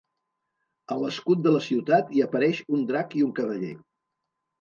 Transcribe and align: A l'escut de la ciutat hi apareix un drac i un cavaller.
A 0.93 0.95
l'escut 1.01 1.43
de 1.47 1.53
la 1.55 1.61
ciutat 1.65 2.09
hi 2.15 2.23
apareix 2.27 2.63
un 2.79 2.87
drac 2.93 3.15
i 3.21 3.23
un 3.27 3.35
cavaller. 3.41 3.71